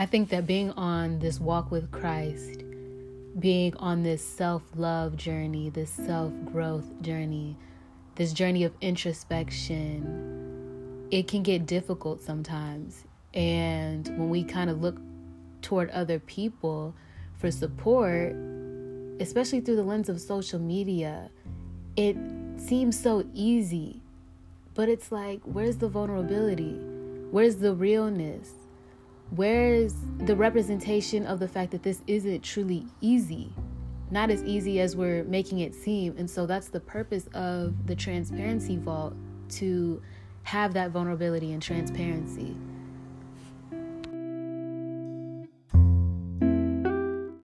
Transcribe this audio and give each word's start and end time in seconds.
I 0.00 0.06
think 0.06 0.28
that 0.28 0.46
being 0.46 0.70
on 0.70 1.18
this 1.18 1.40
walk 1.40 1.72
with 1.72 1.90
Christ, 1.90 2.62
being 3.36 3.74
on 3.78 4.04
this 4.04 4.24
self 4.24 4.62
love 4.76 5.16
journey, 5.16 5.70
this 5.70 5.90
self 5.90 6.32
growth 6.44 7.02
journey, 7.02 7.56
this 8.14 8.32
journey 8.32 8.62
of 8.62 8.72
introspection, 8.80 11.08
it 11.10 11.26
can 11.26 11.42
get 11.42 11.66
difficult 11.66 12.22
sometimes. 12.22 13.02
And 13.34 14.06
when 14.16 14.30
we 14.30 14.44
kind 14.44 14.70
of 14.70 14.80
look 14.80 15.00
toward 15.62 15.90
other 15.90 16.20
people 16.20 16.94
for 17.36 17.50
support, 17.50 18.36
especially 19.18 19.62
through 19.62 19.76
the 19.76 19.82
lens 19.82 20.08
of 20.08 20.20
social 20.20 20.60
media, 20.60 21.28
it 21.96 22.16
seems 22.56 22.96
so 22.96 23.26
easy. 23.34 24.00
But 24.74 24.88
it's 24.88 25.10
like, 25.10 25.40
where's 25.42 25.78
the 25.78 25.88
vulnerability? 25.88 26.78
Where's 27.32 27.56
the 27.56 27.74
realness? 27.74 28.52
Where's 29.30 29.94
the 30.18 30.34
representation 30.34 31.26
of 31.26 31.38
the 31.38 31.48
fact 31.48 31.70
that 31.72 31.82
this 31.82 32.02
isn't 32.06 32.42
truly 32.42 32.86
easy? 33.00 33.52
Not 34.10 34.30
as 34.30 34.42
easy 34.44 34.80
as 34.80 34.96
we're 34.96 35.24
making 35.24 35.58
it 35.60 35.74
seem. 35.74 36.14
And 36.16 36.30
so 36.30 36.46
that's 36.46 36.68
the 36.68 36.80
purpose 36.80 37.28
of 37.34 37.86
the 37.86 37.94
transparency 37.94 38.76
vault 38.76 39.14
to 39.50 40.02
have 40.44 40.72
that 40.74 40.90
vulnerability 40.90 41.52
and 41.52 41.62
transparency. 41.62 42.56